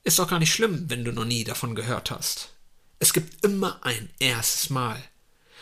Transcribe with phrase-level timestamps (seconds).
[0.04, 2.50] Ist doch gar nicht schlimm, wenn du noch nie davon gehört hast.
[2.98, 5.02] Es gibt immer ein erstes Mal.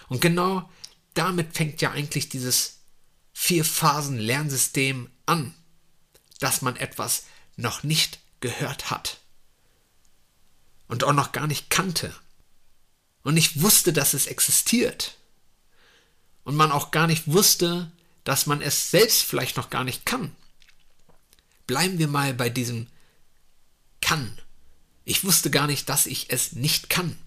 [0.08, 0.68] Und genau
[1.14, 2.78] damit fängt ja eigentlich dieses
[3.32, 5.54] Vier-Phasen-Lernsystem an,
[6.40, 7.24] dass man etwas
[7.56, 9.18] noch nicht gehört hat
[10.88, 12.14] und auch noch gar nicht kannte
[13.22, 15.16] und nicht wusste, dass es existiert
[16.44, 17.90] und man auch gar nicht wusste,
[18.24, 20.34] dass man es selbst vielleicht noch gar nicht kann.
[21.66, 22.86] Bleiben wir mal bei diesem
[24.06, 24.38] kann.
[25.04, 27.18] Ich wusste gar nicht, dass ich es nicht kann.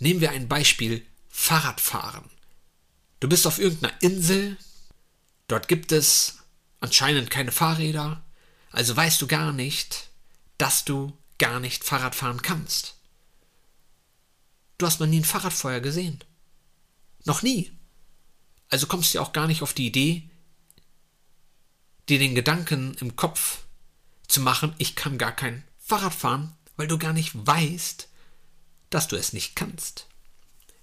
[0.00, 2.28] Nehmen wir ein Beispiel Fahrradfahren.
[3.20, 4.58] Du bist auf irgendeiner Insel,
[5.46, 6.38] dort gibt es
[6.80, 8.24] anscheinend keine Fahrräder,
[8.72, 10.08] also weißt du gar nicht,
[10.58, 12.96] dass du gar nicht Fahrrad fahren kannst.
[14.78, 16.24] Du hast noch nie ein Fahrrad vorher gesehen.
[17.24, 17.70] Noch nie.
[18.68, 20.28] Also kommst du auch gar nicht auf die Idee,
[22.08, 23.65] dir den Gedanken im Kopf
[24.28, 28.08] zu machen, ich kann gar kein Fahrrad fahren, weil du gar nicht weißt,
[28.90, 30.06] dass du es nicht kannst.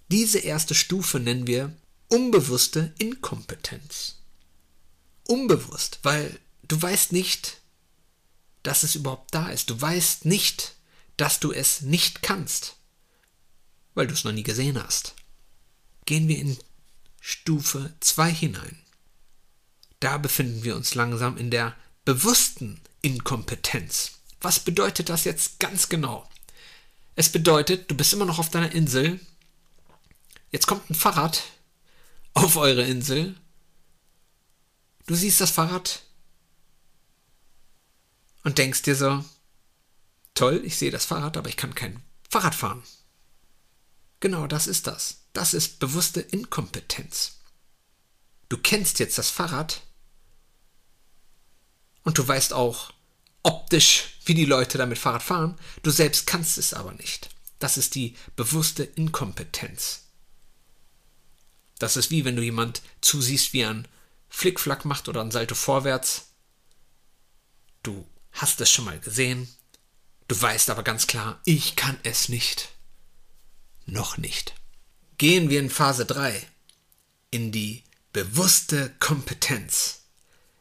[0.10, 1.76] Diese erste Stufe nennen wir
[2.08, 4.20] unbewusste Inkompetenz.
[5.26, 7.62] Unbewusst, weil du weißt nicht,
[8.64, 9.70] dass es überhaupt da ist.
[9.70, 10.76] Du weißt nicht,
[11.18, 12.78] dass du es nicht kannst,
[13.94, 15.16] weil du es noch nie gesehen hast.
[16.06, 16.58] Gehen wir in
[17.20, 18.78] Stufe 2 hinein.
[20.00, 21.76] Da befinden wir uns langsam in der
[22.06, 24.20] bewussten Inkompetenz.
[24.42, 26.30] Was bedeutet das jetzt ganz genau?
[27.16, 29.20] Es bedeutet, du bist immer noch auf deiner Insel.
[30.52, 31.44] Jetzt kommt ein Fahrrad
[32.34, 33.36] auf eure Insel.
[35.06, 36.04] Du siehst das Fahrrad
[38.44, 39.24] und denkst dir so,
[40.34, 42.84] toll, ich sehe das Fahrrad, aber ich kann kein Fahrrad fahren.
[44.20, 45.24] Genau das ist das.
[45.34, 47.40] Das ist bewusste Inkompetenz.
[48.50, 49.82] Du kennst jetzt das Fahrrad,
[52.04, 52.94] und du weißt auch
[53.44, 55.60] optisch, wie die Leute damit Fahrrad fahren.
[55.82, 57.30] Du selbst kannst es aber nicht.
[57.60, 60.04] Das ist die bewusste Inkompetenz.
[61.80, 63.88] Das ist wie wenn du jemand zusiehst, wie er einen
[64.30, 66.34] Flickflack macht oder ein Salto vorwärts.
[67.84, 69.48] Du hast es schon mal gesehen.
[70.28, 72.70] Du weißt aber ganz klar, ich kann es nicht.
[73.86, 74.56] Noch nicht.
[75.18, 76.42] Gehen wir in Phase 3
[77.32, 77.84] in die
[78.14, 80.03] bewusste Kompetenz.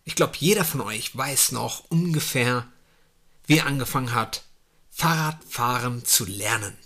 [0.04, 2.66] Ich glaube, jeder von euch weiß noch ungefähr,
[3.46, 4.44] wie er angefangen hat,
[4.90, 6.76] Fahrradfahren zu lernen.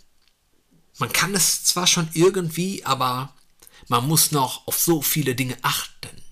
[0.99, 3.35] Man kann es zwar schon irgendwie, aber
[3.89, 6.23] man muss noch auf so viele Dinge achten.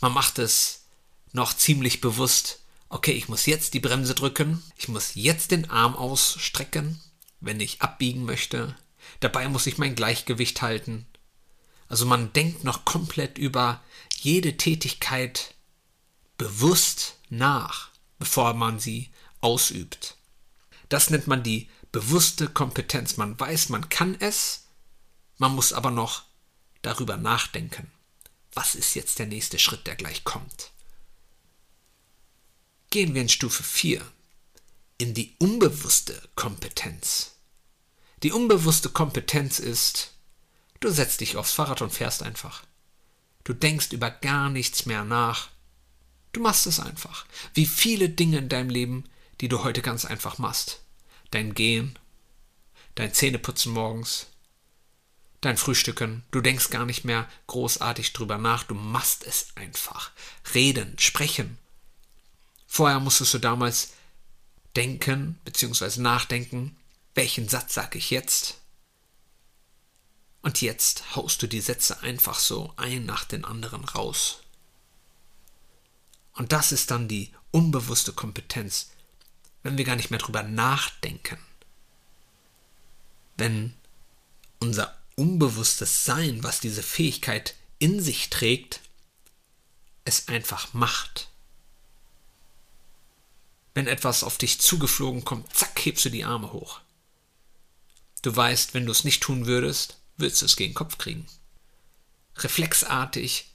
[0.00, 0.86] Man macht es
[1.32, 5.94] noch ziemlich bewusst, okay, ich muss jetzt die Bremse drücken, ich muss jetzt den Arm
[5.94, 7.00] ausstrecken,
[7.40, 8.76] wenn ich abbiegen möchte,
[9.20, 11.06] dabei muss ich mein Gleichgewicht halten.
[11.88, 13.82] Also man denkt noch komplett über
[14.20, 15.54] jede Tätigkeit
[16.36, 20.16] bewusst nach, bevor man sie ausübt.
[20.88, 23.16] Das nennt man die bewusste Kompetenz.
[23.16, 24.68] Man weiß, man kann es,
[25.38, 26.24] Man muss aber noch
[26.82, 27.90] darüber nachdenken.
[28.52, 30.72] Was ist jetzt der nächste Schritt, der gleich kommt?
[32.90, 34.04] Gehen wir in Stufe 4,
[34.98, 37.36] in die unbewusste Kompetenz.
[38.24, 40.17] Die unbewusste Kompetenz ist,
[40.80, 42.62] du setzt dich aufs Fahrrad und fährst einfach.
[43.44, 45.48] Du denkst über gar nichts mehr nach.
[46.32, 47.26] Du machst es einfach.
[47.54, 49.04] Wie viele Dinge in deinem Leben,
[49.40, 50.80] die du heute ganz einfach machst.
[51.30, 51.98] Dein Gehen,
[52.94, 54.26] dein Zähneputzen morgens,
[55.40, 56.24] dein Frühstücken.
[56.30, 58.64] Du denkst gar nicht mehr großartig drüber nach.
[58.64, 60.10] Du machst es einfach.
[60.54, 61.58] Reden, sprechen.
[62.66, 63.92] Vorher musstest du damals
[64.76, 66.00] denken bzw.
[66.00, 66.76] nachdenken,
[67.14, 68.57] welchen Satz sage ich jetzt?
[70.42, 74.40] Und jetzt haust du die Sätze einfach so ein nach den anderen raus.
[76.32, 78.90] Und das ist dann die unbewusste Kompetenz,
[79.62, 81.38] wenn wir gar nicht mehr drüber nachdenken.
[83.36, 83.74] Wenn
[84.60, 88.80] unser unbewusstes Sein, was diese Fähigkeit in sich trägt,
[90.04, 91.28] es einfach macht.
[93.74, 96.80] Wenn etwas auf dich zugeflogen kommt, zack, hebst du die Arme hoch.
[98.22, 101.26] Du weißt, wenn du es nicht tun würdest, würdest du es gegen den Kopf kriegen.
[102.36, 103.46] Reflexartig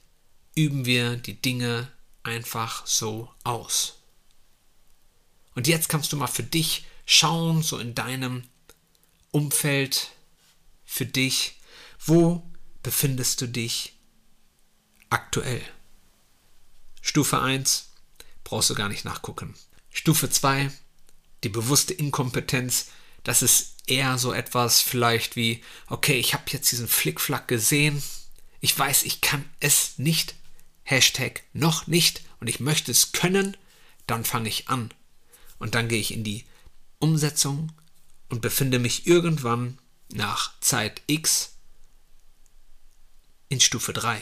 [0.54, 1.90] üben wir die Dinge
[2.22, 3.98] einfach so aus.
[5.54, 8.44] Und jetzt kannst du mal für dich schauen, so in deinem
[9.30, 10.10] Umfeld,
[10.84, 11.60] für dich,
[12.04, 12.42] wo
[12.82, 13.94] befindest du dich
[15.10, 15.62] aktuell?
[17.00, 17.90] Stufe 1
[18.42, 19.54] brauchst du gar nicht nachgucken.
[19.90, 20.70] Stufe 2,
[21.44, 22.88] die bewusste Inkompetenz,
[23.24, 28.02] das ist eher so etwas vielleicht wie, okay, ich habe jetzt diesen Flickflack gesehen,
[28.60, 30.36] ich weiß, ich kann es nicht,
[30.84, 33.56] Hashtag noch nicht und ich möchte es können,
[34.06, 34.92] dann fange ich an.
[35.58, 36.44] Und dann gehe ich in die
[36.98, 37.72] Umsetzung
[38.28, 39.78] und befinde mich irgendwann
[40.10, 41.56] nach Zeit X
[43.48, 44.20] in Stufe 3,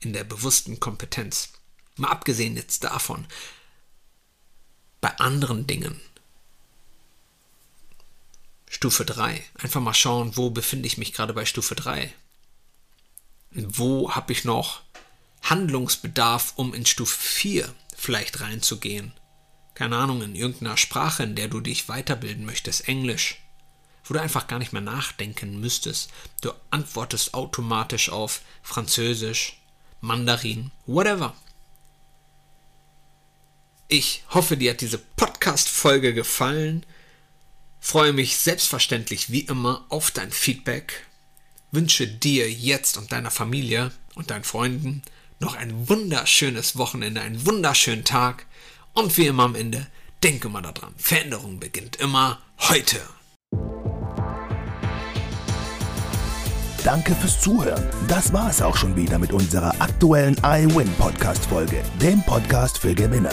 [0.00, 1.50] in der bewussten Kompetenz.
[1.96, 3.26] Mal abgesehen jetzt davon,
[5.00, 6.00] bei anderen Dingen.
[8.72, 9.44] Stufe 3.
[9.58, 12.12] Einfach mal schauen, wo befinde ich mich gerade bei Stufe 3.
[13.50, 14.80] Wo habe ich noch
[15.42, 19.12] Handlungsbedarf, um in Stufe 4 vielleicht reinzugehen?
[19.74, 23.42] Keine Ahnung, in irgendeiner Sprache, in der du dich weiterbilden möchtest, Englisch,
[24.04, 26.10] wo du einfach gar nicht mehr nachdenken müsstest.
[26.40, 29.60] Du antwortest automatisch auf Französisch,
[30.00, 31.36] Mandarin, whatever.
[33.88, 36.86] Ich hoffe, dir hat diese Podcast-Folge gefallen.
[37.84, 41.04] Freue mich selbstverständlich wie immer auf dein Feedback.
[41.72, 45.02] Wünsche dir jetzt und deiner Familie und deinen Freunden
[45.40, 48.46] noch ein wunderschönes Wochenende, einen wunderschönen Tag
[48.92, 49.88] und wie immer am Ende,
[50.22, 53.00] denke mal daran, Veränderung beginnt immer heute.
[56.84, 57.84] Danke fürs Zuhören.
[58.06, 62.94] Das war es auch schon wieder mit unserer aktuellen iWin Podcast Folge, dem Podcast für
[62.94, 63.32] Gewinner.